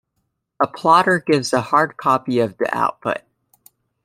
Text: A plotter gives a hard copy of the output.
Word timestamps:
A 0.59 0.65
plotter 0.65 1.19
gives 1.19 1.53
a 1.53 1.61
hard 1.61 1.95
copy 1.95 2.39
of 2.39 2.57
the 2.57 2.75
output. 2.75 3.21